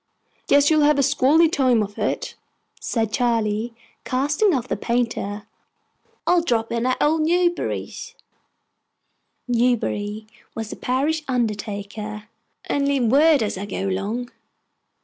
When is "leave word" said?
12.87-13.43